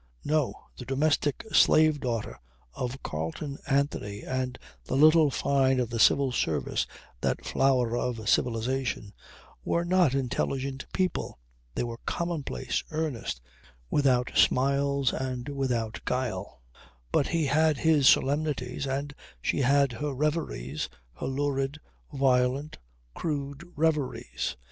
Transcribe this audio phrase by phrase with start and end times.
[0.25, 0.55] No!
[0.77, 2.39] The domestic slave daughter
[2.73, 6.87] of Carleon Anthony and the little Fyne of the Civil Service
[7.21, 9.13] (that flower of civilization)
[9.63, 11.37] were not intelligent people.
[11.75, 13.41] They were commonplace, earnest,
[13.91, 16.63] without smiles and without guile.
[17.11, 21.79] But he had his solemnities and she had her reveries, her lurid,
[22.11, 22.79] violent,
[23.13, 24.55] crude reveries.